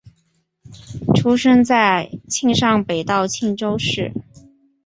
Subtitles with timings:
[1.13, 4.11] 出生在庆尚北道庆州市。